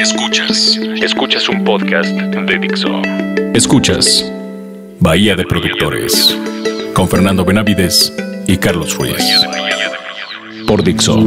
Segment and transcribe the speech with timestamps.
[0.00, 3.02] Escuchas, escuchas un podcast de Dixo.
[3.52, 4.32] Escuchas
[4.98, 6.38] Bahía de Productores
[6.94, 8.10] con Fernando Benavides
[8.46, 9.22] y Carlos Ruiz.
[10.66, 11.20] Por Dixo,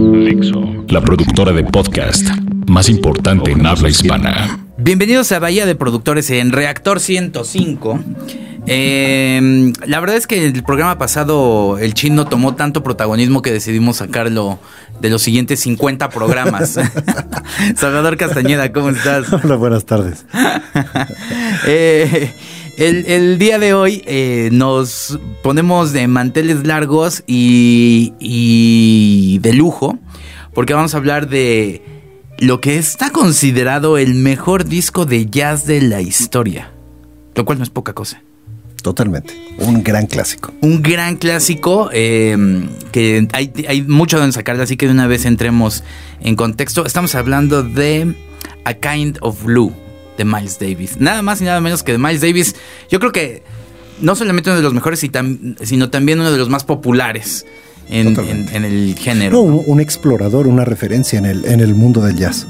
[0.89, 2.27] la productora de podcast
[2.67, 4.65] más importante en habla hispana.
[4.77, 7.99] Bienvenidos a Bahía de Productores en Reactor 105.
[8.65, 13.97] Eh, la verdad es que el programa pasado el chino tomó tanto protagonismo que decidimos
[13.97, 14.59] sacarlo
[15.01, 16.79] de los siguientes 50 programas.
[17.75, 19.31] Salvador Castañeda, ¿cómo estás?
[19.43, 20.25] Hola, buenas tardes.
[21.65, 22.33] Eh,
[22.77, 29.99] el, el, día de hoy eh, nos ponemos de manteles largos y, y de lujo
[30.53, 31.81] porque vamos a hablar de
[32.39, 36.71] lo que está considerado el mejor disco de jazz de la historia,
[37.35, 38.21] lo cual no es poca cosa.
[38.83, 39.33] Totalmente.
[39.59, 40.53] Un gran clásico.
[40.59, 42.37] Un gran clásico eh,
[42.91, 45.85] que hay, hay mucho donde sacarle, así que de una vez entremos
[46.19, 46.85] en contexto.
[46.85, 48.13] Estamos hablando de
[48.65, 49.73] A Kind of Blue
[50.17, 50.99] de Miles Davis.
[50.99, 52.57] Nada más y nada menos que de Miles Davis.
[52.89, 53.43] Yo creo que
[54.01, 57.45] no solamente uno de los mejores, sino también uno de los más populares.
[57.89, 59.33] En, en, en, el género.
[59.33, 62.47] No, un, un, explorador, una referencia en el, en el mundo del jazz.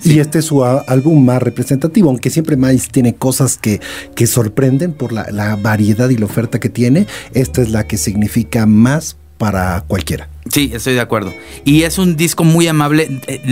[0.00, 0.14] Sí.
[0.14, 3.80] Y este es su álbum más representativo, aunque siempre Miles tiene cosas que,
[4.14, 7.06] que sorprenden por la, la, variedad y la oferta que tiene.
[7.32, 10.28] Esta es la que significa más para cualquiera.
[10.50, 11.32] Sí, estoy de acuerdo.
[11.64, 13.08] Y es un disco muy amable.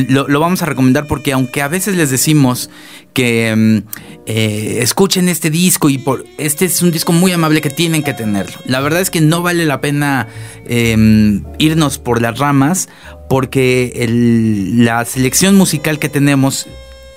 [0.09, 2.69] Lo, lo vamos a recomendar porque aunque a veces les decimos
[3.15, 3.83] que
[4.27, 8.13] eh, escuchen este disco y por este es un disco muy amable que tienen que
[8.13, 8.57] tenerlo.
[8.67, 10.29] La verdad es que no vale la pena
[10.67, 12.89] eh, irnos por las ramas
[13.29, 16.67] porque el, la selección musical que tenemos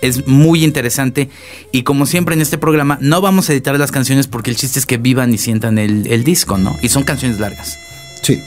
[0.02, 1.30] es muy interesante
[1.72, 4.80] y como siempre en este programa no vamos a editar las canciones porque el chiste
[4.80, 6.78] es que vivan y sientan el, el disco, ¿no?
[6.82, 7.78] Y son canciones largas.
[8.22, 8.42] Sí.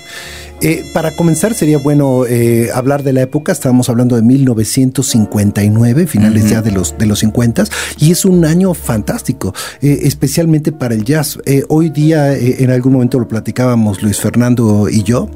[0.61, 6.45] Eh, para comenzar sería bueno eh, hablar de la época, estábamos hablando de 1959, finales
[6.45, 6.51] uh -huh.
[6.51, 7.65] ya de los, de los 50,
[7.99, 11.39] y es un año fantástico, eh, especialmente para el jazz.
[11.69, 15.31] hoy día, en algún momento lo platicábamos Luis Fernando y yo,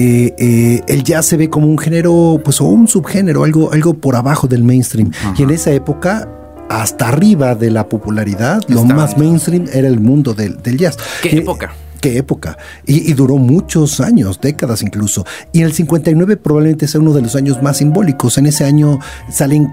[0.00, 3.94] eh, eh, el jazz se ve como un género, pues, o un subgénero, algo, algo
[3.94, 5.10] por abajo del mainstream.
[5.12, 5.34] Ajá.
[5.36, 6.28] Y en esa época,
[6.68, 10.98] hasta arriba de la popularidad, lo más mainstream era el mundo del, del jazz.
[11.20, 11.74] ¿Qué eh, época?
[12.00, 12.56] Qué época.
[12.86, 15.24] Y, y, duró muchos años, décadas incluso.
[15.52, 18.38] Y el 59 probablemente sea uno de los años más simbólicos.
[18.38, 18.98] En ese año
[19.30, 19.68] salen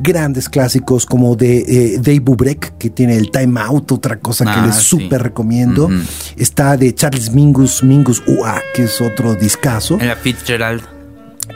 [0.00, 4.54] grandes clásicos como de eh, Dave Bubrek, que tiene el Time Out, otra cosa ah,
[4.54, 5.24] que les súper sí.
[5.24, 5.86] recomiendo.
[5.86, 6.02] Uh -huh.
[6.36, 9.98] Está de Charles Mingus, Mingus Ua, que es otro discazo.
[10.00, 10.82] Era Fitzgerald.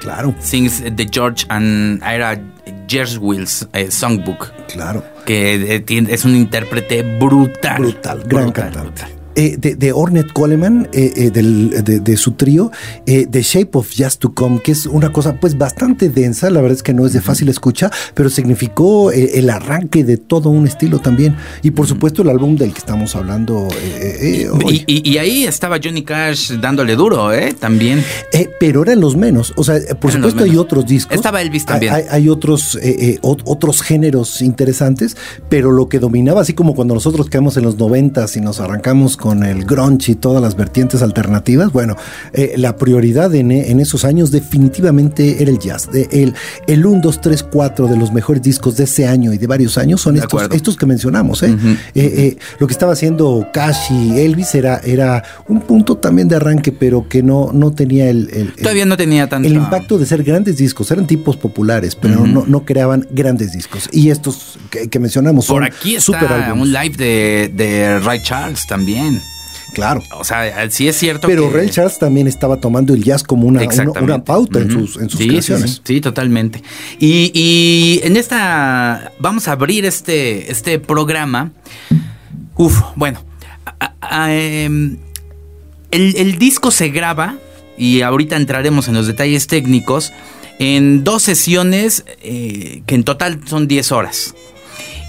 [0.00, 0.34] Claro.
[0.40, 2.40] Sings the George and era
[3.20, 4.50] Wills eh, Songbook.
[4.72, 5.04] Claro.
[5.24, 7.78] Que eh, es un intérprete brutal.
[7.78, 9.02] Brutal, gran brutal, cantante.
[9.02, 9.21] Brutal.
[9.34, 12.70] Eh, de, de, Ornette Coleman, eh, eh, del, de, de, su trío,
[13.06, 16.76] The Shape of Just to Come, que es una cosa pues bastante densa, la verdad
[16.76, 20.98] es que no es de fácil escucha, pero significó el arranque de todo un estilo
[20.98, 21.36] también.
[21.62, 26.02] Y por supuesto el álbum del que estamos hablando y, y, y, ahí estaba Johnny
[26.02, 27.54] Cash dándole duro, ¿eh?
[27.58, 28.04] También.
[28.60, 31.16] pero eran los menos, o sea, por eran supuesto hay otros discos.
[31.16, 31.94] Estaba Elvis también.
[31.94, 32.78] Hay, hay otros,
[33.22, 35.16] otros géneros interesantes,
[35.48, 39.16] pero lo que dominaba, así como cuando nosotros quedamos en los noventas y nos arrancamos
[39.22, 41.96] con el grunge y todas las vertientes alternativas, bueno,
[42.32, 45.88] eh, la prioridad en, en, esos años definitivamente era el jazz.
[45.92, 46.34] El,
[46.66, 49.78] el 1, 2, 3, 4 de los mejores discos de ese año y de varios
[49.78, 51.44] años son estos, estos, que mencionamos.
[51.44, 51.52] ¿eh?
[51.52, 51.78] Uh -huh.
[51.94, 56.72] eh, lo que estaba haciendo Cash y Elvis era, era un punto también de arranque,
[56.72, 59.46] pero que no, no tenía el, el Todavía no tenía tanto.
[59.46, 60.90] El impacto de ser grandes discos.
[60.90, 62.32] Eran tipos populares, pero uh -huh.
[62.32, 63.88] no, no, creaban grandes discos.
[63.92, 68.66] Y estos que, que mencionamos Por son aquí está un live de, de Ray Charles
[68.66, 69.11] también.
[69.72, 70.02] Claro.
[70.18, 71.26] O sea, sí es cierto.
[71.26, 71.56] Pero que...
[71.56, 74.64] Ray Charles también estaba tomando el jazz como una, una, una pauta uh -huh.
[74.64, 75.70] en sus, en sus sí, creaciones.
[75.70, 76.62] Sí, sí, sí totalmente.
[76.98, 79.12] Y, y, en esta.
[79.18, 81.52] Vamos a abrir este, este programa.
[82.56, 83.24] Uf, bueno.
[83.80, 84.98] A, a, el,
[85.90, 87.36] el disco se graba.
[87.78, 90.12] Y ahorita entraremos en los detalles técnicos.
[90.58, 94.34] En dos sesiones eh, que en total son 10 horas.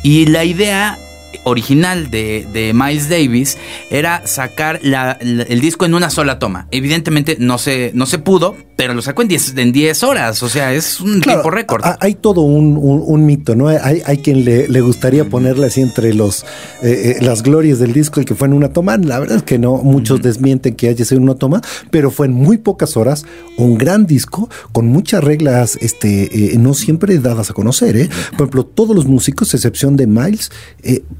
[0.02, 0.98] Y la idea
[1.44, 3.58] original de, de, Miles Davis
[3.90, 6.68] era sacar la, la, el disco en una sola toma.
[6.72, 10.42] Evidentemente no se, no se pudo, pero lo sacó en 10 en diez horas.
[10.44, 11.84] O sea, es un claro, tiempo récord.
[12.00, 13.68] Hay todo un, un, un, mito, ¿no?
[13.68, 16.44] Hay, hay quien le, le gustaría ponerle así entre los,
[16.82, 18.98] eh, eh, las glorias del disco y que fue en una toma.
[18.98, 20.26] La verdad es que no, muchos uh -huh.
[20.26, 23.26] desmienten que haya sido una toma, pero fue en muy pocas horas
[23.58, 27.96] un gran disco con muchas reglas este, eh, no siempre dadas a conocer.
[27.98, 28.10] ¿eh?
[28.32, 30.52] Por ejemplo, todos los músicos, excepción de Miles,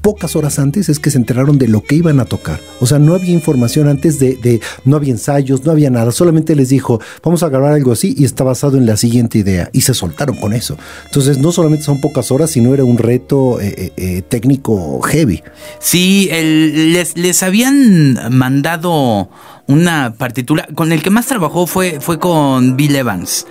[0.04, 2.60] pocas horas antes es que se enteraron de lo que iban a tocar.
[2.78, 6.12] O sea, no había información antes de, de, no había ensayos, no había nada.
[6.12, 9.70] Solamente les dijo, vamos a grabar algo así y está basado en la siguiente idea.
[9.72, 10.76] Y se soltaron con eso.
[11.06, 15.42] Entonces, no solamente son pocas horas, sino era un reto eh, eh, eh, técnico heavy.
[15.78, 19.30] Sí, les, les habían mandado
[19.66, 20.68] una partitura.
[20.74, 23.46] Con el que más trabajó fue, fue con Bill Evans.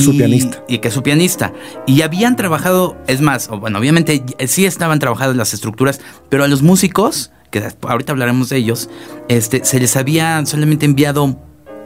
[0.04, 0.64] su pianista.
[0.68, 1.52] Y que es su pianista.
[1.86, 6.62] Y habían trabajado, es más, bueno, obviamente sí estaban trabajadas las estructuras, pero a los
[6.62, 8.88] músicos, que ahorita hablaremos de ellos,
[9.28, 11.38] este, se les había solamente enviado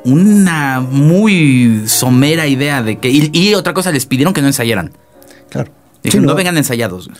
[0.04, 3.10] una muy somera idea de que.
[3.10, 4.92] Y, otra cosa, les pidieron que no ensayaran.
[5.50, 5.70] Claro.
[6.02, 7.10] Dijeron, no vengan ensayados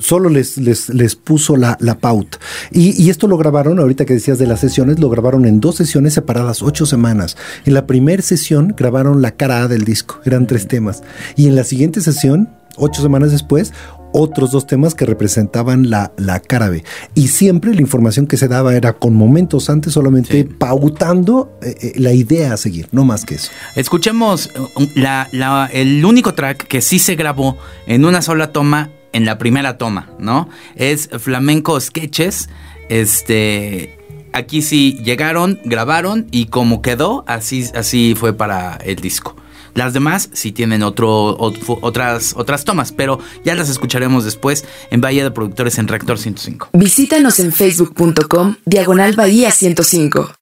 [0.00, 2.38] solo les, les, les puso la, la pauta.
[2.70, 5.76] Y, y, esto lo grabaron, ahorita que decías de las sesiones, lo grabaron en dos
[5.76, 7.36] sesiones separadas, ocho semanas.
[7.64, 11.02] En la primera sesión grabaron la cara A del disco, eran tres temas.
[11.36, 13.72] Y en la siguiente sesión, ocho semanas después,
[14.12, 16.84] otros dos temas que representaban la, la cara B.
[17.14, 21.92] Y siempre la información que se daba era con momentos antes, solamente pautando eh, eh,
[21.96, 23.50] la idea a seguir, no más que eso.
[23.76, 27.56] Escuchemos uh, la, la, el único track que sí se grabó
[27.86, 30.48] en una sola toma en la primera toma, ¿no?
[30.76, 32.48] Es Flamenco Sketches.
[32.88, 33.96] Este.
[34.32, 39.34] Aquí sí llegaron, grabaron y como quedó, así, así fue para el disco.
[39.74, 45.24] Las demás sí tienen otro, otras, otras tomas, pero ya las escucharemos después en Bahía
[45.24, 46.70] de Productores en Reactor 105.
[46.72, 50.39] Visítanos en facebook.com Diagonal Bahía 105.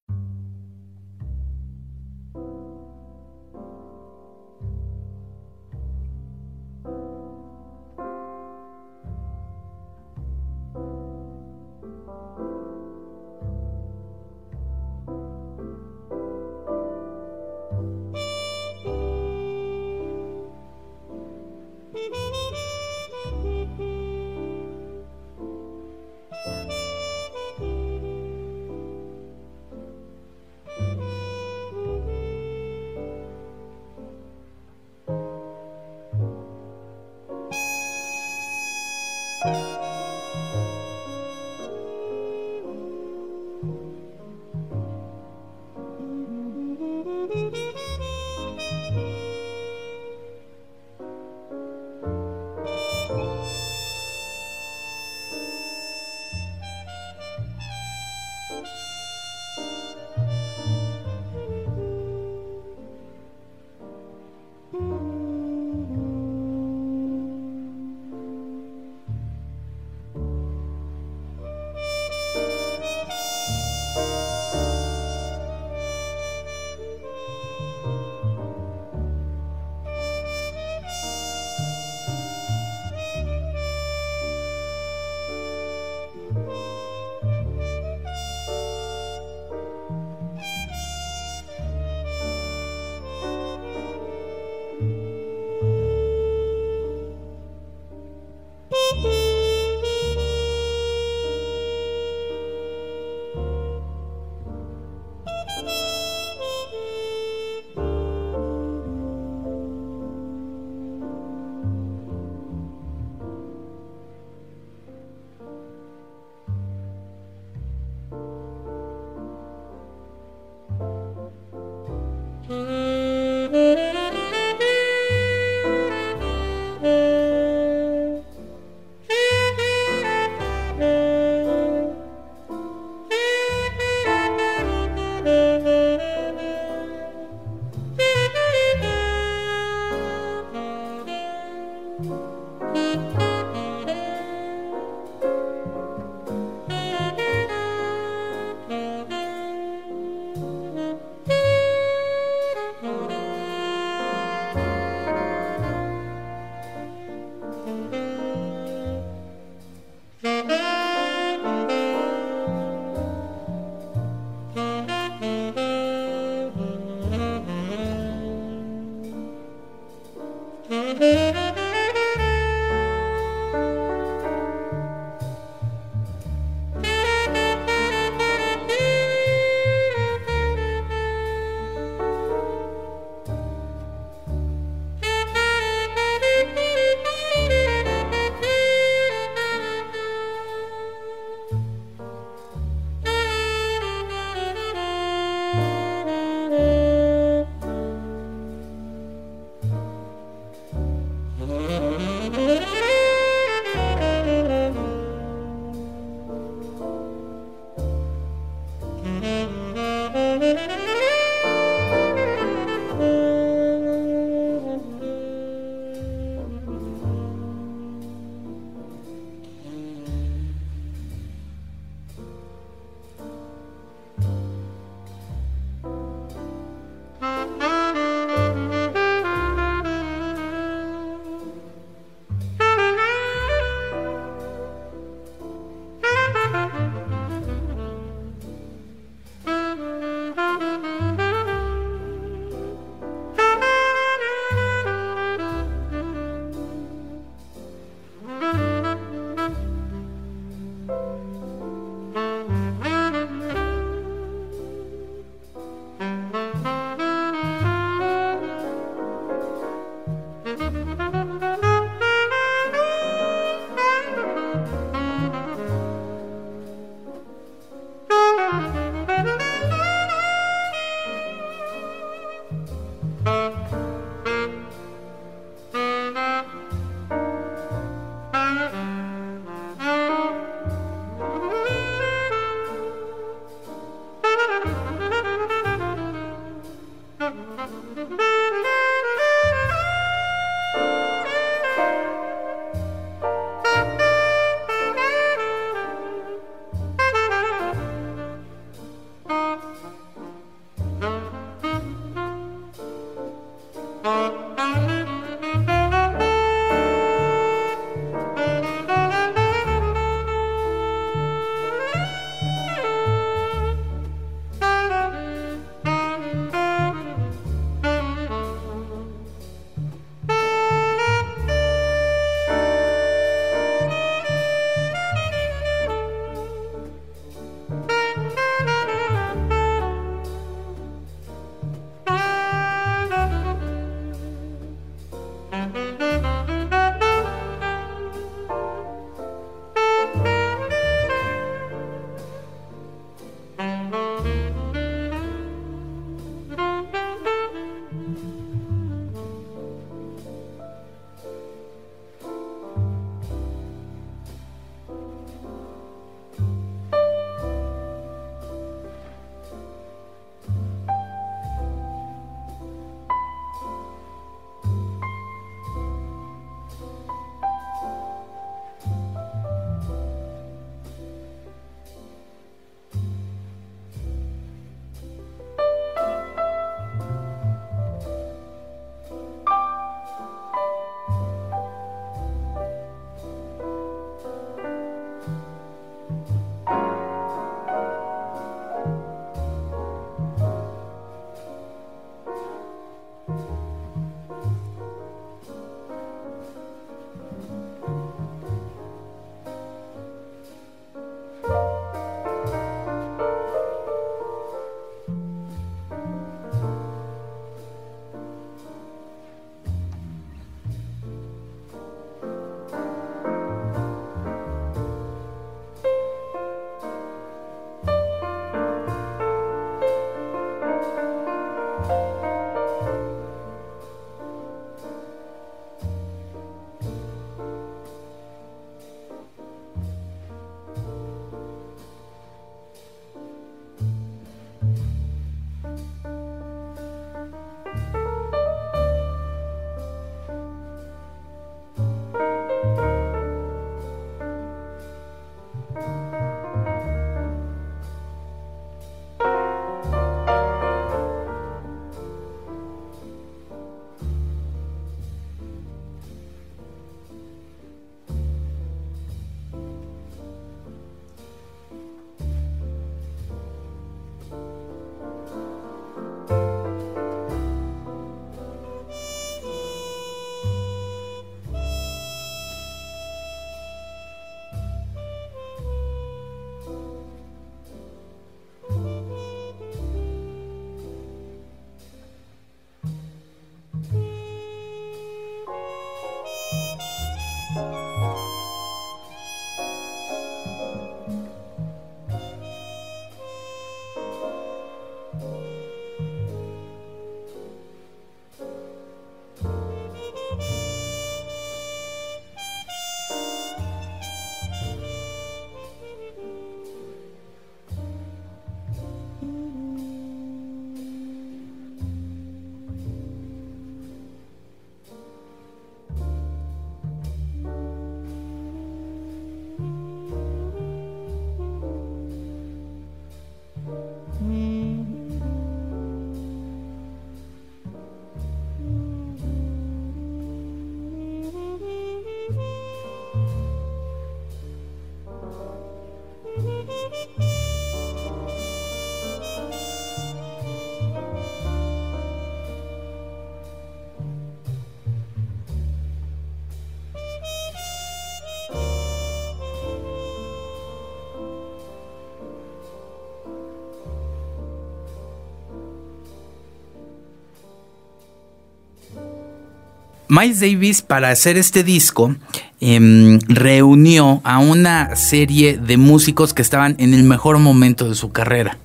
[560.09, 562.16] Miles Davis para hacer este disco
[562.61, 568.11] em, reunió a una serie de músicos que estaban en el mejor momento de su
[568.11, 568.59] carrera.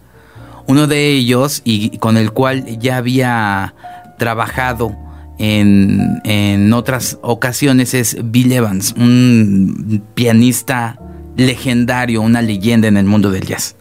[0.67, 3.75] Uno de ellos, y con el cual ya había
[4.17, 4.95] trabajado
[5.37, 10.97] en, en otras ocasiones, es Bill Evans, un pianista
[11.35, 13.75] legendario, una leyenda en el mundo del jazz.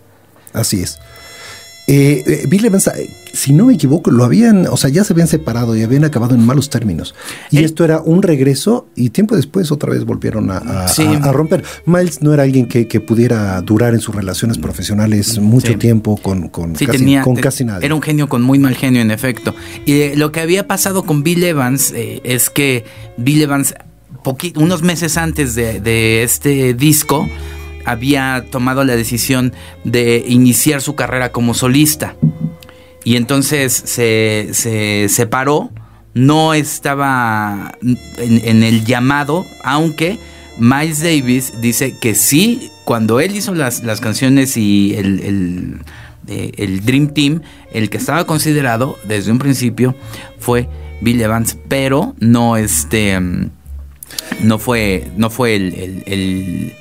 [0.52, 0.98] Así es.
[1.94, 5.12] Eh, eh, Bill Evans, eh, si no me equivoco, lo habían, o sea, ya se
[5.12, 7.14] habían separado y habían acabado en malos términos.
[7.50, 10.86] Y esto era un regreso y tiempo después otra vez volvieron a,
[11.32, 11.62] romper.
[11.84, 16.72] Miles no era alguien que, pudiera durar en sus relaciones profesionales mucho tiempo con, con,
[16.72, 17.84] casi, con casi nadie.
[17.84, 19.54] Era un genio con muy mal genio, en efecto.
[19.84, 22.86] Y lo que había pasado con Bill Evans es que
[23.18, 23.74] Bill Evans,
[24.56, 27.28] unos meses antes de, de este disco,
[27.84, 29.52] había tomado la decisión
[29.84, 32.16] de iniciar su carrera como solista.
[33.04, 35.70] Y entonces se, se separó,
[36.14, 37.76] no estaba
[38.18, 40.18] en, el llamado, aunque
[40.58, 45.80] Miles Davis dice que sí, cuando él hizo las, las canciones y el, el,
[46.28, 49.96] eh, el, Dream Team, el que estaba considerado desde un principio
[50.38, 50.68] fue
[51.00, 53.18] Bill Evans, pero no este
[54.42, 56.74] no fue no fue el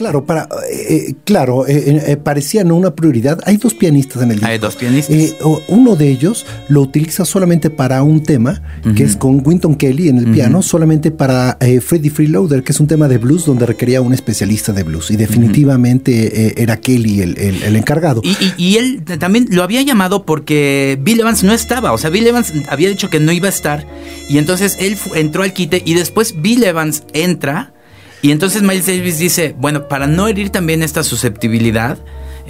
[0.00, 3.38] Claro, para, eh, eh, claro, eh, parecía no una prioridad.
[3.44, 4.50] Hay dos pianistas en el disco.
[4.50, 5.36] Hay dos pianistas.
[5.68, 8.62] uno de ellos lo utiliza solamente para un tema,
[8.96, 12.86] que es con Winton Kelly en el piano, solamente para Freddie Freeloader, que es un
[12.86, 15.10] tema de blues donde requería un especialista de blues.
[15.10, 18.22] Y definitivamente era Kelly el, encargado.
[18.56, 21.92] Y, él también lo había llamado porque Bill Evans no estaba.
[21.92, 23.86] O sea, Bill Evans había dicho que no iba a estar.
[24.30, 27.74] Y entonces él entró al quite y después Bill Evans entra
[28.22, 31.98] y entonces Miles Davis dice, bueno, para no herir también esta susceptibilidad,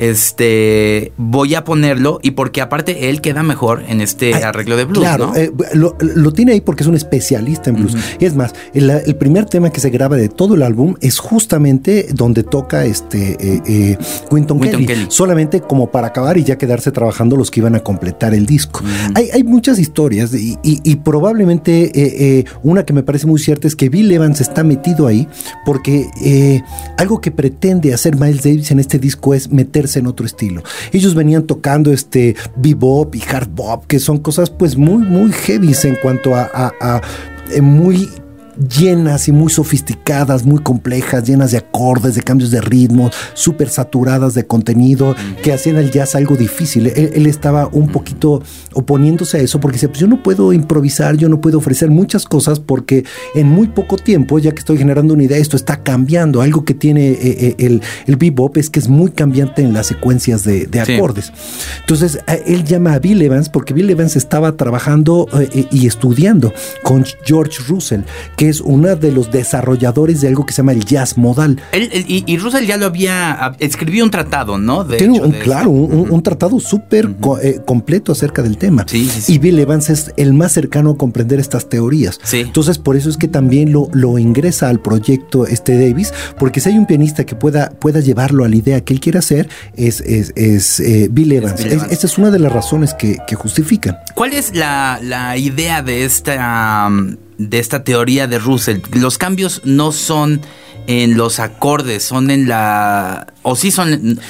[0.01, 5.01] este voy a ponerlo y porque aparte él queda mejor en este arreglo de blues.
[5.01, 7.97] Claro, eh, lo, tiene ahí porque es un especialista en blues.
[8.19, 12.07] Y es más, el, primer tema que se graba de todo el álbum es justamente
[12.15, 13.99] donde toca este eh, eh
[14.87, 18.47] Kelly, solamente como para acabar y ya quedarse trabajando los que iban a completar el
[18.47, 18.81] disco.
[19.15, 24.11] hay, muchas historias y, probablemente eh, una que me parece muy cierta es que Bill
[24.11, 25.29] Evans está metido ahí
[25.67, 26.63] porque
[26.97, 30.63] algo que pretende hacer Miles Davis en este disco es meterse en otro estilo.
[30.93, 35.75] Ellos venían tocando este bebop y hard bop, que son cosas pues muy, muy heavy
[35.85, 37.01] en cuanto a,
[37.51, 38.09] eh, muy
[38.57, 44.35] llenas y muy sofisticadas, muy complejas, llenas de acordes, de cambios de ritmo, súper saturadas
[44.35, 46.87] de contenido, que hacían el jazz algo difícil.
[46.89, 48.43] Él, estaba un poquito
[48.75, 52.25] oponiéndose a eso porque decía, pues yo no puedo improvisar, yo no puedo ofrecer muchas
[52.25, 56.43] cosas porque en muy poco tiempo, ya que estoy generando una idea, esto está cambiando.
[56.43, 59.87] Algo que tiene eh, eh, el, el bebop es que es muy cambiante en las
[59.87, 61.33] secuencias de, acordes.
[61.81, 67.05] Entonces, él llama a Bill Evans porque Bill Evans estaba trabajando eh, y estudiando con
[67.25, 68.03] George Russell,
[68.37, 71.61] que es uno de los desarrolladores de algo que se llama el jazz modal.
[71.73, 74.85] y, Russell ya lo había, escribió un tratado, ¿no?
[74.87, 77.11] Tiene un, claro, un, tratado súper
[77.43, 78.87] eh, completo acerca del tema.
[78.93, 82.21] Y Bill Evans es el más cercano a comprender estas teorías.
[82.33, 86.71] Entonces, por eso es que también lo, lo ingresa al proyecto este Davis, porque si
[86.71, 90.01] hay un pianista que pueda, pueda llevarlo a la idea que él quiere hacer, es,
[90.01, 91.61] es, eh, Bill Evans.
[91.61, 93.97] esta es una de las razones que, que justifican.
[94.15, 96.91] ¿Cuál es la, la idea de esta
[97.41, 98.81] de esta teoría de Russell.
[98.93, 100.43] Los cambios no son
[100.87, 103.27] en los acordes, son en la...
[103.43, 104.21] o sí son...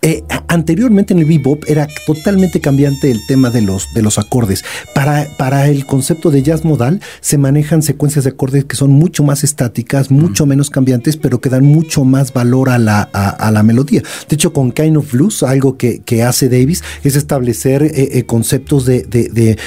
[0.00, 4.64] eh, anteriormente en el bebop era totalmente cambiante el tema de los, de los acordes.
[4.94, 9.24] Para, para el concepto de jazz modal se manejan secuencias de acordes que son mucho
[9.24, 13.62] más estáticas, mucho menos cambiantes, pero que dan mucho más valor a la, a, la
[13.64, 14.02] melodía.
[14.28, 18.84] De hecho, con Kind of Blues, algo que, hace Davis es establecer eh, eh, conceptos
[18.86, 19.58] de, de,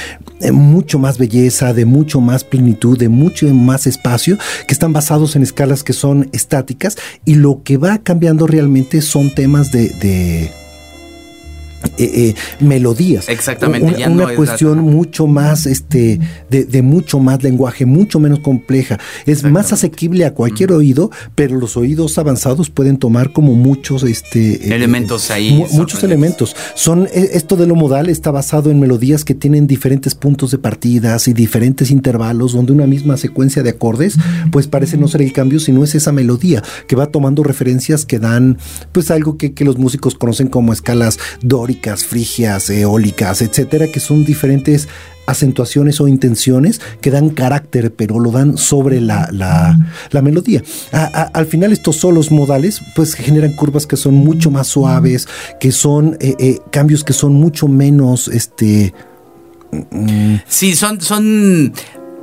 [0.52, 5.42] mucho más belleza, de mucho más plenitud, de mucho más espacio, que están basados en
[5.42, 10.61] escalas que son estáticas y lo que va cambiando realmente son temas de eh,
[11.98, 13.28] eh, melodías.
[13.28, 14.08] Exactamente.
[14.08, 18.98] Una, cuestión mucho más, este, de, mucho más lenguaje, mucho menos compleja.
[19.26, 24.68] Es más asequible a cualquier oído, pero los oídos avanzados pueden tomar como muchos, este,
[24.68, 25.64] eh, elementos ahí.
[25.72, 26.56] muchos elementos.
[26.74, 31.28] Son esto de lo modal está basado en melodías que tienen diferentes puntos de partidas
[31.28, 34.16] y diferentes intervalos, donde una misma secuencia de acordes,
[34.50, 38.18] pues parece no ser el cambio, sino es esa melodía que va tomando referencias que
[38.18, 38.58] dan,
[38.92, 41.18] pues algo que, que los músicos conocen como escalas
[42.06, 44.88] frigias, eólicas, etcétera, que son diferentes
[45.26, 50.62] acentuaciones o intenciones que dan carácter, pero lo dan sobre la, la, melodía.
[50.90, 55.28] al final estos solos modales pues generan curvas que son mucho más suaves,
[55.60, 58.92] que son eh, eh, cambios que son mucho menos, este...
[59.70, 61.72] Mm, sí, son, son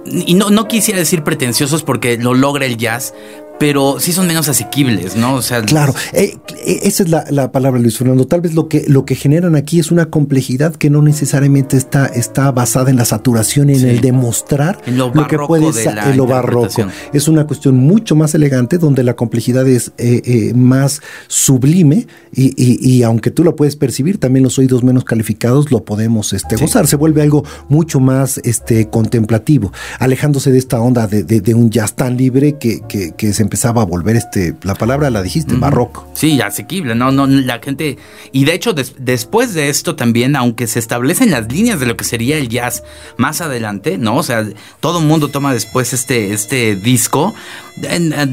[0.06, 3.14] y no, no quisiera decir pretenciosos porque lo logra el jazz,
[3.60, 5.36] pero sí son menos asequibles, ¿no?
[5.36, 8.26] O sea, claro, eh, eh, esa es la, palabra, Luis Fernando.
[8.26, 12.06] Tal vez lo que, lo que generan aquí es una complejidad que no necesariamente está,
[12.06, 16.88] está basada en la saturación, en el demostrar lo, que puede ser en lo barroco.
[17.12, 23.30] Es una cuestión mucho más elegante donde la complejidad es eh, más sublime y, aunque
[23.32, 26.88] tú lo puedes percibir, también los oídos menos calificados lo podemos este, gozar.
[26.88, 32.16] Se vuelve algo mucho más este, contemplativo, alejándose de esta onda de, un jazz tan
[32.16, 36.08] libre que, que, que se empezaba a volver este, la palabra la dijiste, barroco.
[36.14, 37.98] Sí, asequible, no, no, la gente,
[38.32, 42.04] y de hecho después de esto también, aunque se establecen las líneas de lo que
[42.04, 42.84] sería el jazz
[43.18, 44.18] más adelante, ¿no?
[44.18, 44.48] O sea,
[44.82, 47.34] todo el mundo toma después este, este disco,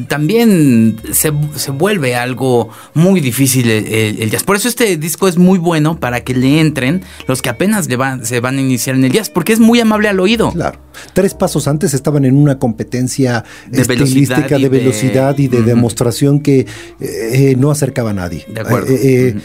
[0.09, 1.31] también se,
[1.71, 4.45] vuelve algo muy difícil el, jazz.
[4.45, 7.97] Por eso este disco es muy bueno para que le entren los que apenas le
[7.97, 10.53] van, se van a iniciar en el jazz, porque es muy amable al oído.
[10.53, 10.81] Claro.
[11.13, 16.67] Tres pasos antes estaban en una competencia de velocidad, de velocidad y de demostración que
[17.01, 18.45] eh, no acercaba a nadie.
[18.49, 18.93] De acuerdo.
[18.93, 19.41] Eh, eh,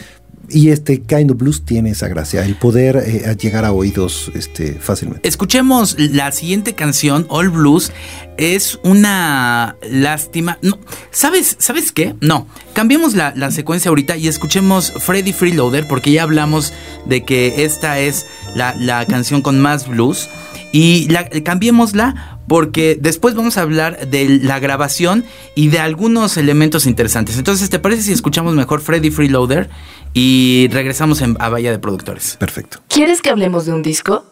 [0.52, 5.26] y este Kind of Blues tiene esa gracia, el poder llegar a oídos este, fácilmente.
[5.28, 7.92] Escuchemos la siguiente canción, All Blues.
[8.38, 10.58] Es una lástima.
[10.62, 10.78] No,
[11.10, 12.14] ¿sabes, ¿Sabes qué?
[12.20, 12.46] No.
[12.72, 16.72] Cambiemos la, secuencia ahorita y escuchemos Freddy Freeloader, porque ya hablamos
[17.06, 20.28] de que esta es la canción con más blues.
[20.72, 26.86] Y la, cambiémosla porque después vamos a hablar de la grabación y de algunos elementos
[26.86, 27.38] interesantes.
[27.38, 29.70] Entonces, ¿te parece si escuchamos mejor Freddy Freeloader
[30.12, 32.36] y regresamos a Bahía de Productores?
[32.38, 32.80] Perfecto.
[32.88, 34.24] ¿Quieres que hablemos de un disco?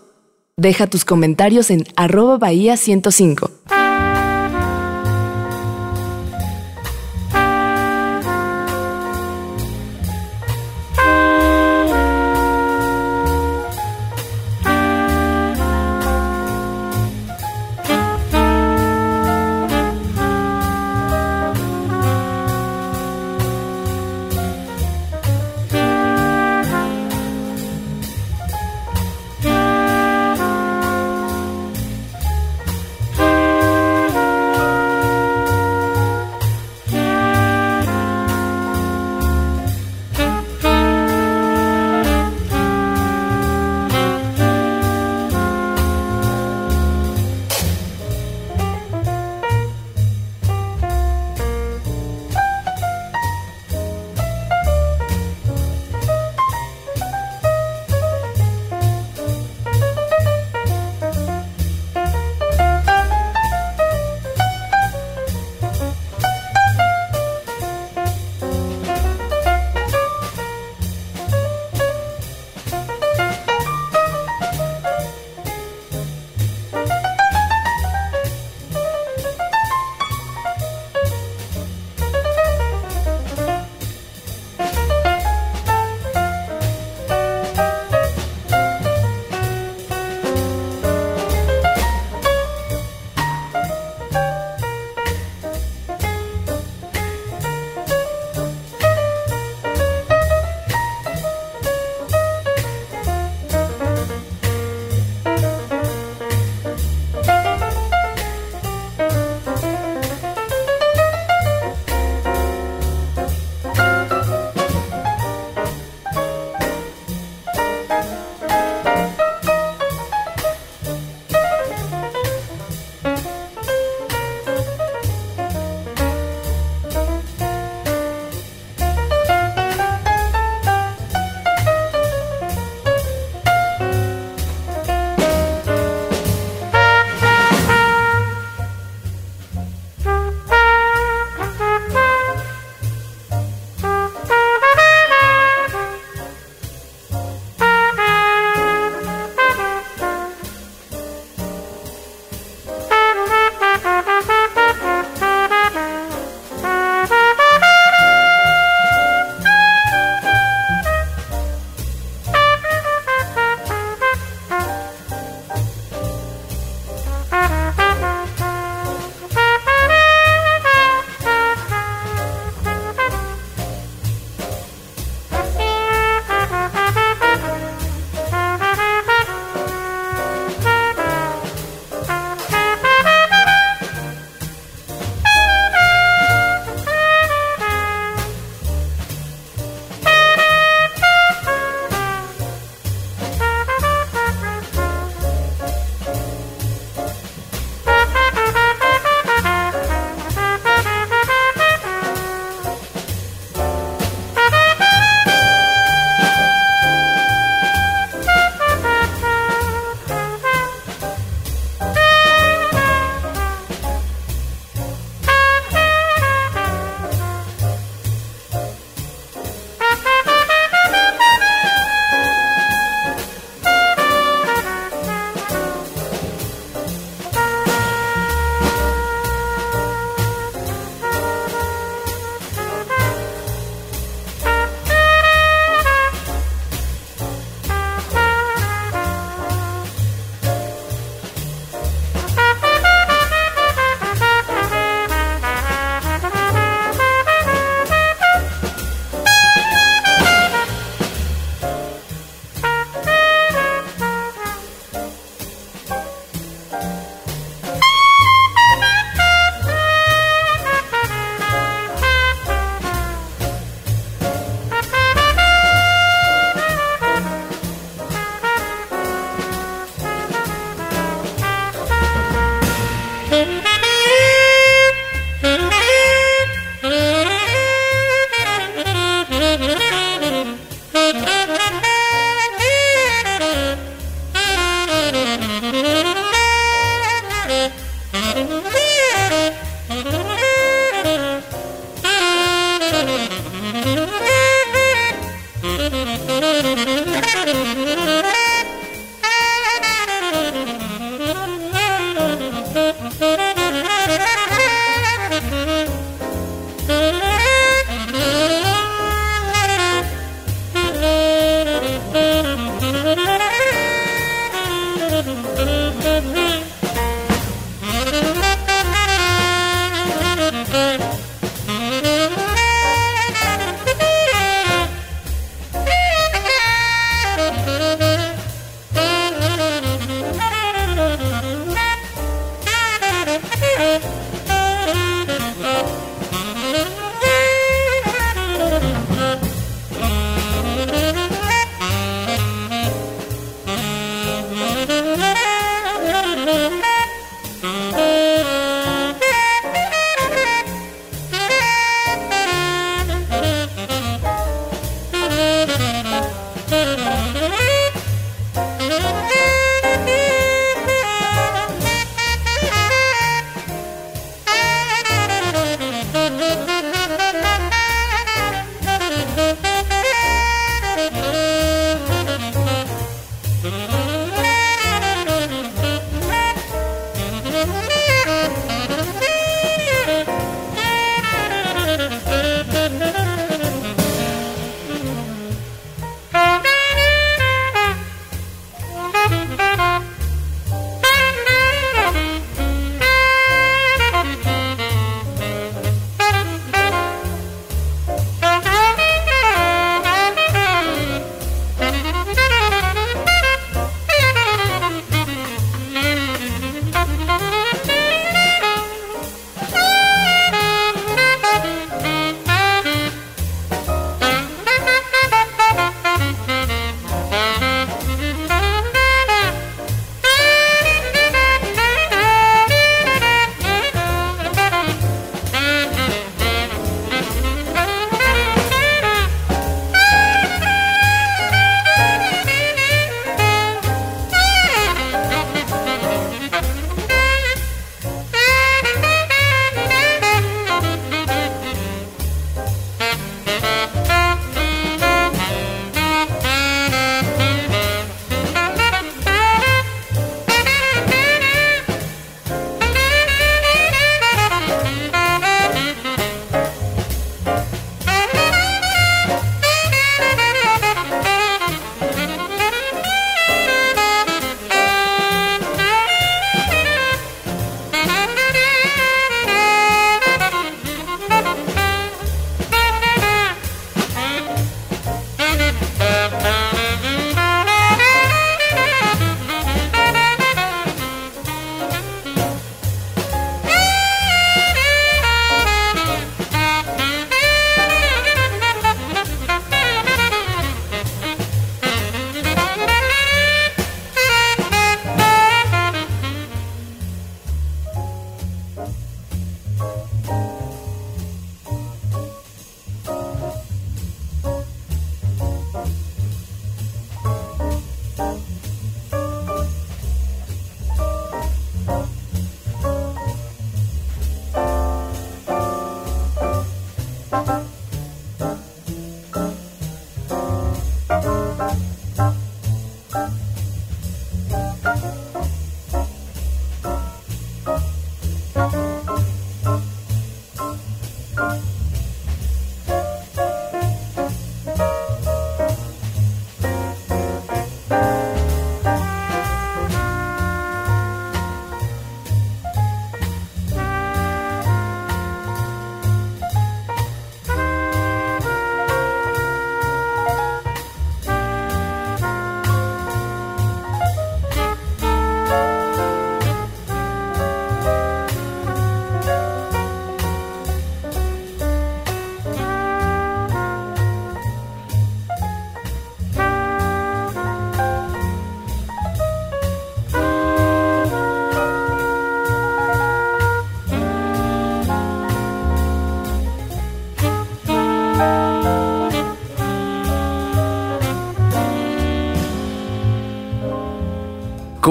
[0.57, 3.51] Deja tus comentarios en arroba bahía 105.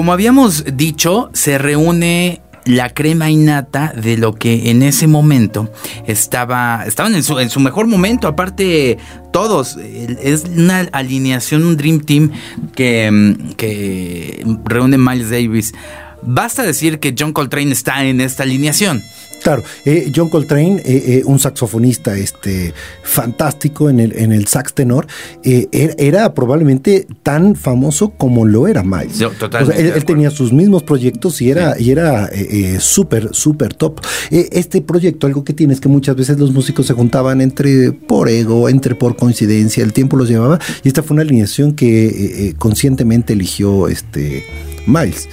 [0.00, 5.70] Como habíamos dicho, se reúne la crema innata de lo que en ese momento
[6.06, 8.26] estaba estaban en su, mejor momento.
[8.26, 8.96] Aparte
[9.30, 12.30] todos es una alineación un dream team
[12.74, 15.74] que, que reúne Miles Davis.
[16.22, 19.02] Basta decir que John Coltrane está en esta alineación
[19.42, 24.74] Claro, eh, John Coltrane, eh, eh, un saxofonista este, fantástico en el, en el sax
[24.74, 25.06] tenor,
[25.42, 29.18] er, era, probablemente tan famoso como lo era Miles.
[29.38, 32.30] totalmente él, tenía sus mismos proyectos y era, y era
[32.78, 34.00] súper, súper top.
[34.30, 38.28] este proyecto, algo que tiene es que muchas veces los músicos se juntaban entre por
[38.28, 43.32] ego, entre por coincidencia, el tiempo los llevaba, y esta fue una alineación que conscientemente
[43.32, 44.44] eligió este
[44.90, 45.28] Miles.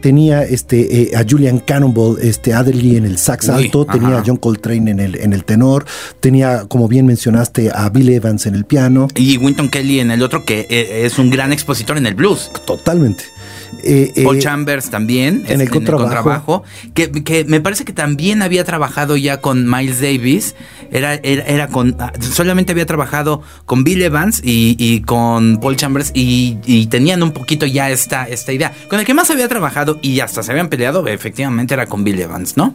[0.00, 4.36] Tenía este, eh, a Julian Cannonball, este, Adderley en el sax alto, tenía a John
[4.36, 5.84] Coltrane en el, en el tenor,
[6.20, 9.08] tenía, como bien mencionaste, a Bill Evans en el piano.
[9.16, 12.50] Y Winton Kelly en el otro, que eh, es un gran expositor en el blues.
[12.66, 13.24] Totalmente.
[13.82, 15.44] Eh, Paul Chambers también.
[15.48, 16.62] En, el, contrabajo.
[16.94, 20.54] que, me parece que también había trabajado ya con Miles Davis.
[20.90, 21.96] Era, era, con.
[21.98, 27.66] Ah, solamente había trabajado con Bill Evans y, con Paul Chambers y, tenían un poquito
[27.66, 28.72] ya esta, esta idea.
[28.88, 32.20] Con el que más había trabajado y hasta se habían peleado, efectivamente, era con Bill
[32.20, 32.74] Evans, ¿no?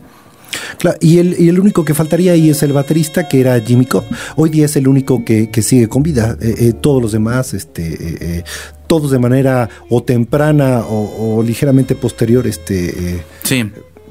[0.79, 3.85] Claro, y el, y el único que faltaría ahí es el baterista, que era Jimmy
[3.85, 4.05] Cobb.
[4.35, 6.37] Hoy día es el único que, sigue con vida.
[6.41, 8.43] Eh, eh, todos los demás este,
[8.89, 13.63] todos de manera o temprana o, ligeramente posterior este, sí.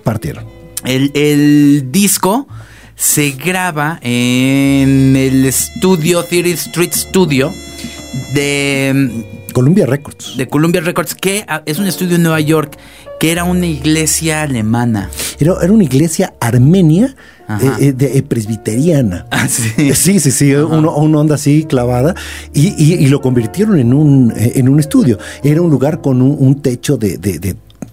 [0.04, 0.46] partieron.
[0.84, 2.46] El, disco
[2.94, 7.52] se graba en el estudio, Theory Street Studio
[8.32, 9.24] de...
[9.52, 10.36] Columbia Records.
[10.36, 12.78] De Columbia Records, que ah, es un estudio en Nueva York,
[13.18, 15.10] que era una iglesia alemana.
[15.40, 17.16] Era, era una iglesia armenia
[17.48, 19.26] eh, eh, de, eh, presbiteriana.
[19.38, 19.94] Ah, sí.
[19.94, 22.14] Sí, sí, una onda así clavada.
[22.52, 25.18] Y, lo convirtieron en un, en un estudio.
[25.44, 27.18] Era un lugar con un, techo de,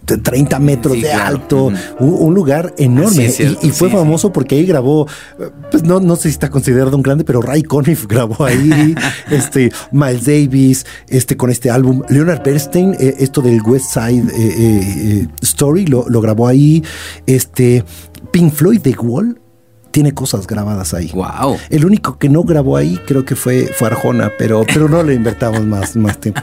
[0.06, 3.32] 30 metros de alto, un, lugar enorme.
[3.62, 5.08] y, fue famoso porque ahí grabó,
[5.70, 8.96] pues no, no sé si está considerado un grande, pero Ray Conniff grabó ahí,
[9.30, 12.02] este, Miles Davis, este, con este álbum.
[12.10, 16.84] Leonard Bernstein, esto del West Side Story, lo, lo, grabó ahí.
[17.28, 17.84] Este,
[18.32, 19.40] Pink Floyd, The Wall,
[19.96, 21.10] tiene cosas grabadas ahí.
[21.14, 21.58] Wow.
[21.70, 25.14] El único que no grabó ahí creo que fue, fue Arjona, pero, pero no le
[25.14, 26.42] invertamos más, más tiempo.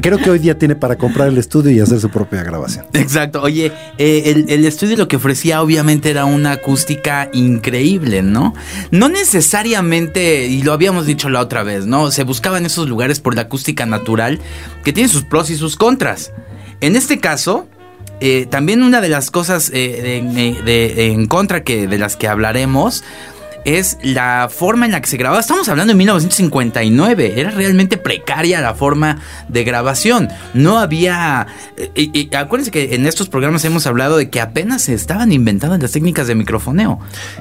[0.00, 2.84] Creo que hoy día tiene para comprar el estudio y hacer su propia grabación.
[2.94, 3.40] Exacto.
[3.42, 8.54] Oye, eh, el, estudio lo que ofrecía obviamente era una acústica increíble, ¿no?
[8.90, 12.10] No necesariamente, y lo habíamos dicho la otra vez, ¿no?
[12.10, 14.40] Se buscaban esos lugares por la acústica natural
[14.82, 16.32] que tiene sus pros y sus contras.
[16.80, 17.68] En este caso,
[18.20, 20.22] eh, también una de las cosas eh,
[20.96, 23.04] en contra que, de las que hablaremos
[23.64, 25.40] es la forma en la que se grababa.
[25.40, 27.40] Estamos hablando de 1959.
[27.40, 30.28] Era realmente precaria la forma de grabación.
[30.52, 31.46] No había.
[31.76, 35.76] Eh, y, acuérdense que en estos programas hemos hablado de que apenas se estaban inventando
[35.78, 37.00] las técnicas de microfoneo.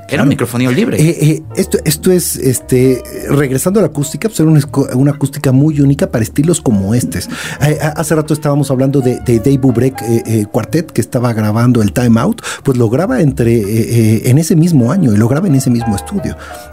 [0.10, 1.02] Era un microfoneo libre.
[1.02, 5.80] Eh, eh, esto, esto es, este, regresando a la acústica, pues era una, acústica muy
[5.82, 7.30] única para estilos como estos.
[7.60, 12.78] hace rato estábamos hablando de, Dave Bubrek Quartet, que estaba grabando el Time Out, pues
[12.78, 16.13] lo graba entre, en ese mismo año y lo graba en ese mismo estudio.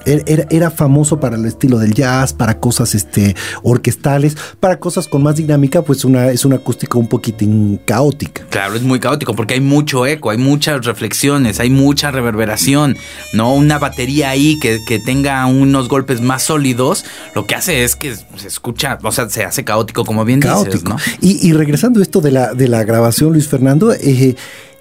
[0.05, 5.23] Era, era, famoso para el estilo del jazz, para cosas este, orquestales, para cosas con
[5.23, 8.45] más dinámica, pues una, es una acústica un poquitín caótica.
[8.51, 12.97] Claro, es muy caótico porque hay mucho eco, hay muchas reflexiones, hay mucha reverberación,
[13.33, 13.55] ¿no?
[13.55, 18.49] Una batería ahí que, tenga unos golpes más sólidos, lo que hace es que se
[18.49, 20.97] escucha, o sea, se hace caótico, como bien dices, ¿no?
[21.21, 24.37] Y, y regresando a esto de la, de la grabación, Luis Fernando, eh,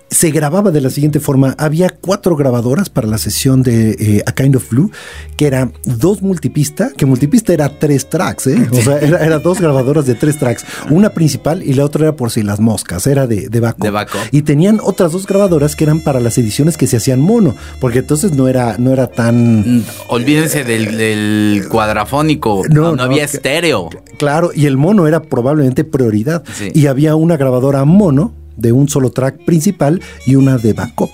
[0.10, 1.56] se grababa de la siguiente forma.
[1.58, 4.92] Había cuatro grabadoras para la sesión de eh, A Kind of Blue,
[5.38, 8.68] que eran dos multipista, que multipista era tres tracks, ¿eh?
[8.72, 10.66] O sea, era, dos grabadoras de tres tracks.
[10.90, 13.84] Una principal y la otra era por si las moscas, era de, de Baco.
[13.84, 14.18] De Baco.
[14.32, 18.00] Y tenían otras dos grabadoras que eran para las ediciones que se hacían mono, porque
[18.00, 19.78] entonces no era, no era tan...
[19.78, 23.90] Mm, olvídense del, cuadrafónico, no, no, había estéreo.
[24.18, 26.44] Claro, y el mono era probablemente prioridad.
[26.74, 31.12] Y había una grabadora mono de un solo track principal y una de backup.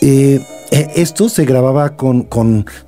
[0.00, 0.40] Eh,
[0.72, 2.26] eh, esto se grababa con,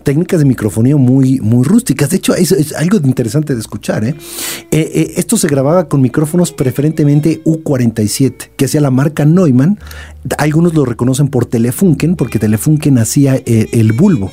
[0.03, 2.11] técnicas de microfonía muy, muy rústicas.
[2.11, 4.05] De hecho, es, algo interesante de escuchar.
[4.05, 4.17] ¿eh?
[4.71, 9.79] esto se grababa con micrófonos preferentemente U47, que hacía la marca Neumann.
[10.39, 14.33] Algunos lo reconocen por Telefunken, porque Telefunken hacía el bulbo.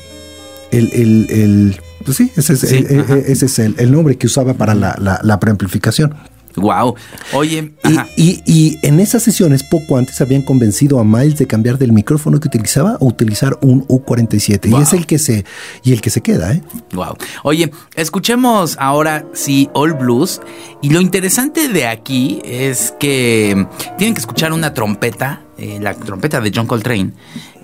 [0.72, 6.14] El, el, pues sí, ese es, el, nombre que usaba para la, la, la preamplificación.
[6.56, 6.94] Wow.
[7.32, 7.74] Oye,
[8.16, 12.48] y, en esas sesiones, poco antes habían convencido a Miles de cambiar del micrófono que
[12.48, 14.70] utilizaba a utilizar un U47.
[14.70, 15.44] Y es el que se,
[15.82, 16.62] y el que se queda, ¿eh?
[16.92, 17.16] Wow.
[17.42, 20.40] Oye, escuchemos ahora sí All Blues.
[20.82, 23.66] Y lo interesante de aquí es que
[23.98, 27.12] tienen que escuchar una trompeta eh, la trompeta de John Coltrane.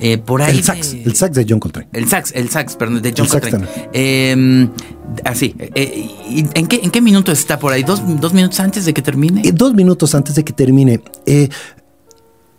[0.01, 1.89] Eh, por ahí el sax, el sax de John Coltrane.
[1.93, 3.67] El sax, el sax, perdón, de John Coltrane.
[3.93, 4.69] Eh,
[5.25, 7.83] así, ¿en, qué, ¿en qué minuto está por ahí?
[7.83, 9.43] ¿Dos, minutos antes de que termine?
[9.53, 11.01] dos minutos antes de que termine.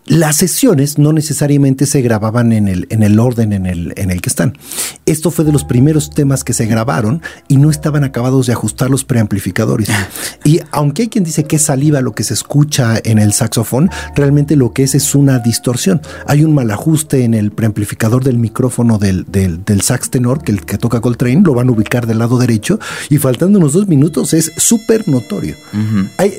[0.06, 4.22] Las sesiones no necesariamente se grababan en el, en el orden en el, en el
[4.22, 4.58] que están.
[5.06, 8.90] Esto fue de los primeros temas que se grabaron y no estaban acabados de ajustar
[8.90, 9.90] los preamplificadores.
[10.46, 13.90] Y aunque hay quien dice que es saliva lo que se escucha en el saxofón,
[14.14, 16.02] realmente lo que es es una distorsión.
[16.28, 20.66] Hay un mal ajuste en el preamplificador del micrófono del, del, sax tenor, que el
[20.66, 22.78] que toca Coltrane, lo van a ubicar del lado derecho
[23.10, 25.56] y faltando unos dos minutos es súper notorio.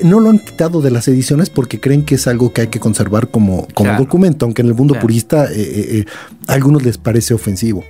[0.03, 2.79] no lo han quitado de las ediciones porque creen que es algo que hay que
[2.79, 6.05] conservar como como, documento, aunque en el mundo purista eh, eh, eh,
[6.47, 7.83] a algunos les parece ofensivo.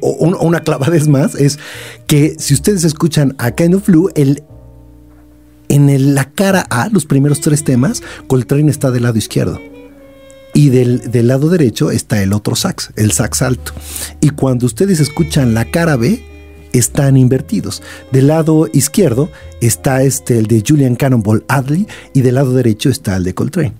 [0.00, 0.10] o,
[0.44, 1.58] una clavada es más, es
[2.06, 4.42] que si ustedes escuchan a Kind of Blue, el,
[5.68, 9.60] en la cara A, los primeros tres temas, Coltrane está del lado izquierdo.
[10.54, 13.72] Y del, del, lado derecho está el otro sax, el sax alto.
[14.20, 16.22] Y cuando ustedes escuchan la cara B,
[16.72, 17.82] están invertidos.
[18.10, 23.16] Del lado izquierdo está este, el de Julian Cannonball Adley y del lado derecho está
[23.16, 23.74] el de Coltrane.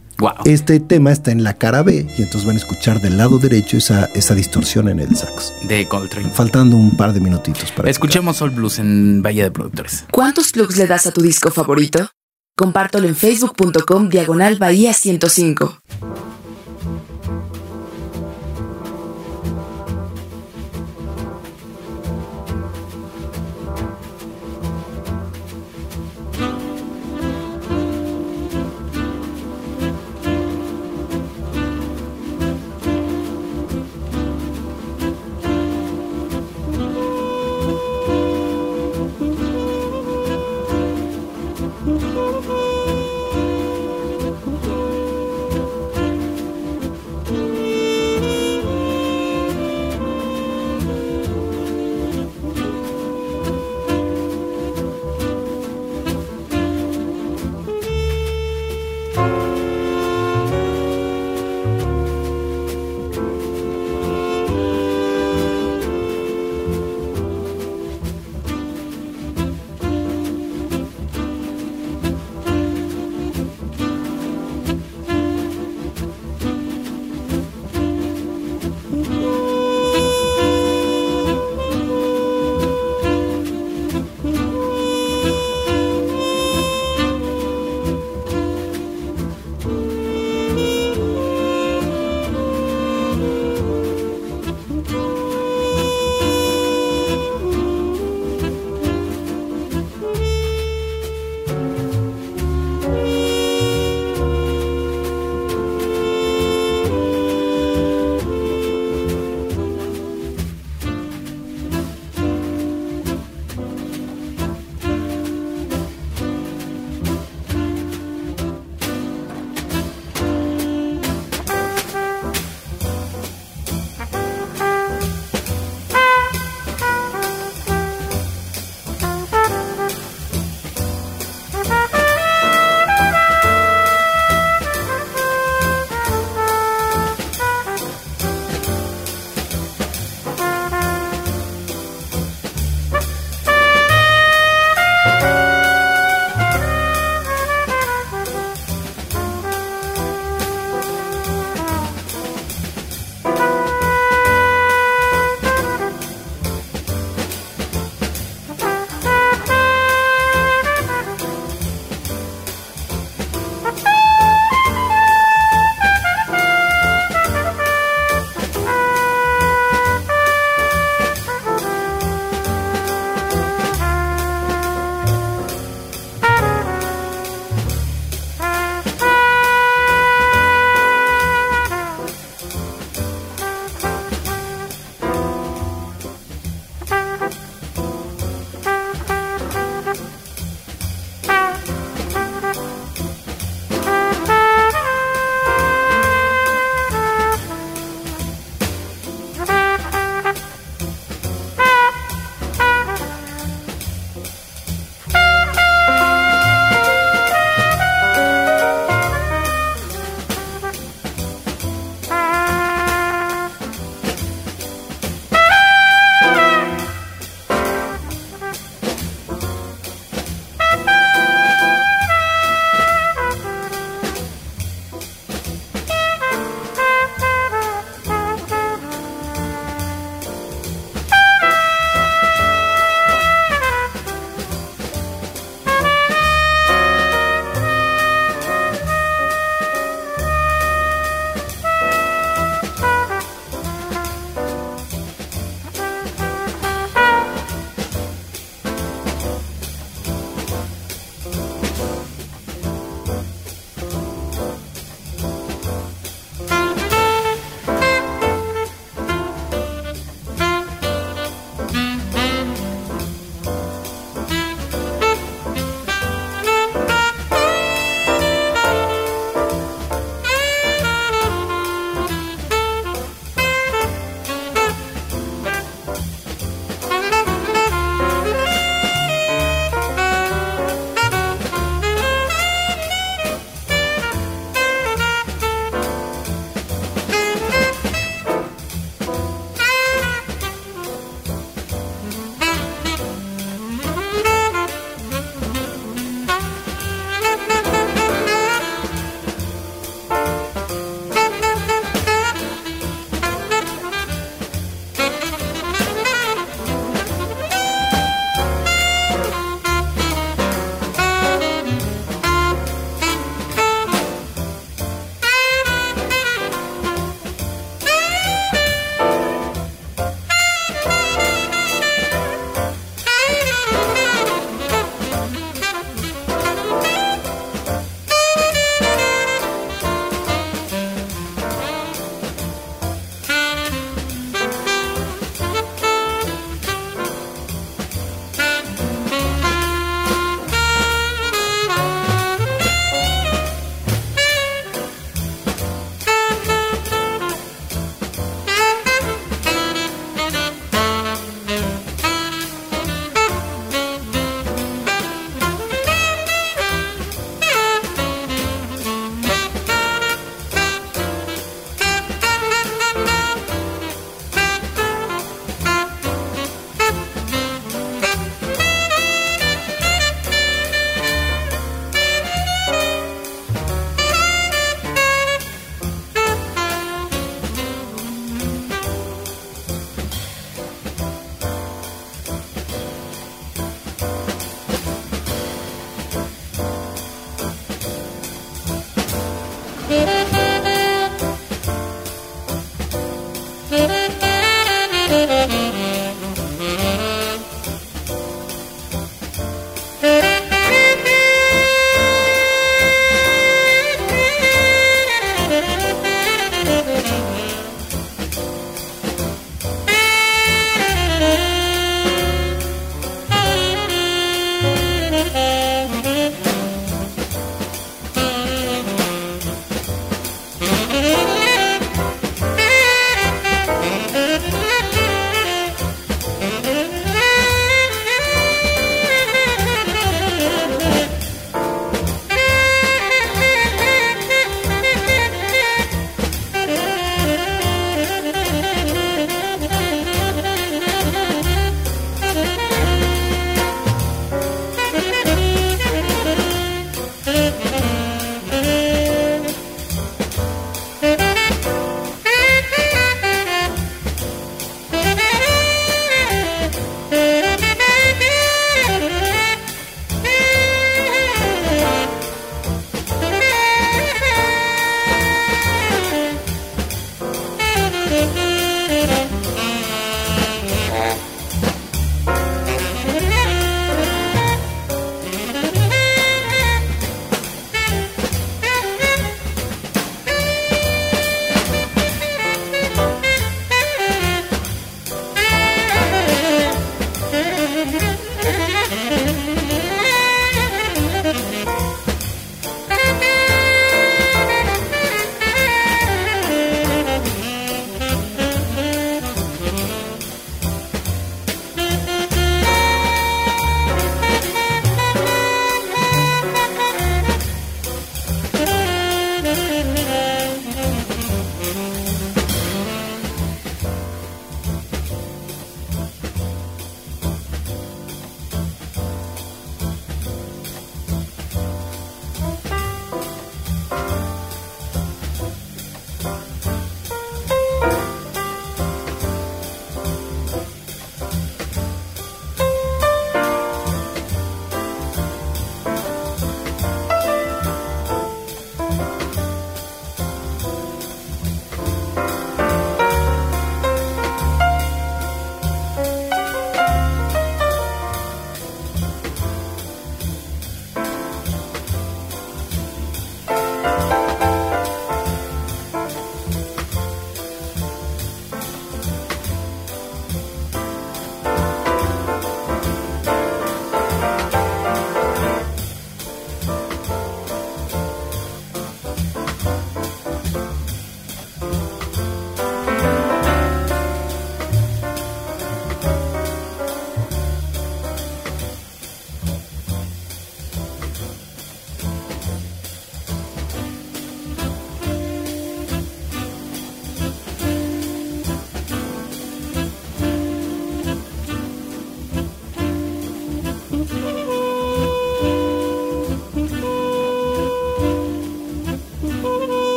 [0.45, 3.77] Este tema está en la cara B y entonces van a escuchar del lado derecho
[3.77, 5.53] esa, esa distorsión en el sax.
[5.63, 6.31] De Coltrane.
[6.31, 7.91] Faltando un par de minutitos para.
[7.91, 10.05] Escuchemos All Blues en Valle de Productores.
[10.11, 12.11] ¿Cuántos plugs le das a tu disco favorito?
[12.57, 15.79] Compártelo en facebook.com diagonal Bahía 105.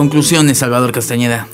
[0.00, 1.46] Conclusiones, Salvador Castañeda.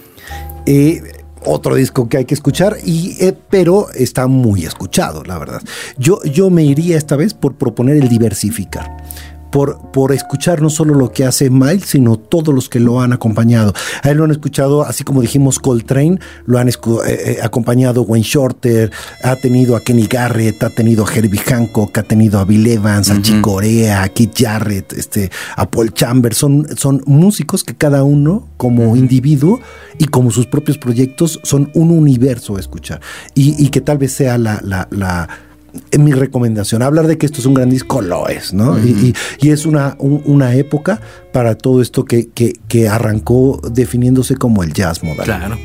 [0.67, 1.03] Eh,
[1.45, 5.61] otro disco que hay que escuchar, y, eh, pero está muy escuchado, la verdad.
[5.99, 8.96] Yo, yo me iría esta vez por proponer el diversificar
[9.93, 13.73] por, escuchar no solo lo que hace Miles, sino todos los que lo han acompañado.
[14.03, 16.73] A él lo han escuchado, así como dijimos Coltrane, lo han eh,
[17.07, 18.93] eh, acompañado Wayne Shorter,
[19.23, 23.11] ha tenido a Kenny Garrett, ha tenido a Herbie Hancock, ha tenido a Bill Evans,
[23.11, 26.37] a Chick Corea, a Keith Jarrett, este, a Paul Chambers.
[26.37, 29.61] Son, son músicos que cada uno, como individuo
[29.99, 33.01] y como sus propios proyectos, son un universo a escuchar.
[33.35, 35.29] Y, que tal vez sea la,
[35.99, 36.83] mi recomendación.
[36.83, 38.79] Hablar de que esto es un gran disco lo es, ¿no?
[38.79, 41.01] y, es una, una época
[41.33, 45.25] para todo esto que, que, arrancó definiéndose como el jazz moderno.
[45.25, 45.59] Claro.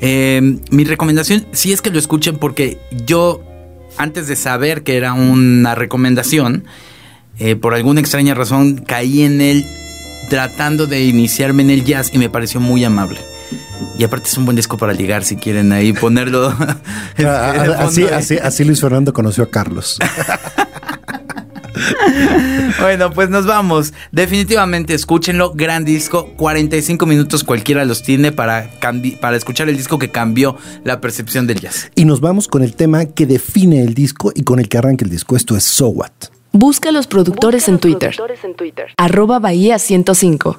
[0.00, 3.42] Em, mi recomendación, si es que lo escuchen, porque yo,
[3.98, 6.64] antes de saber que era una recomendación,
[7.38, 9.64] eh, por alguna extraña razón caí en él
[10.28, 13.18] tratando de iniciarme en el jazz y me pareció muy amable.
[13.98, 16.54] Y aparte es un buen disco para ligar si quieren ahí ponerlo.
[17.22, 19.98] Ah, así, así, así Luis Fernando conoció a Carlos.
[22.80, 23.92] bueno, pues nos vamos.
[24.12, 25.52] Definitivamente escúchenlo.
[25.54, 26.32] Gran disco.
[26.36, 28.70] 45 minutos cualquiera los tiene para,
[29.20, 31.90] para escuchar el disco que cambió la percepción del jazz.
[31.94, 35.04] Y nos vamos con el tema que define el disco y con el que arranca
[35.04, 35.36] el disco.
[35.36, 36.10] Esto es So What.
[36.52, 38.10] Busca los productores, en, Twitter.
[38.10, 38.86] productores en Twitter.
[38.96, 40.58] Arroba Bahía 105.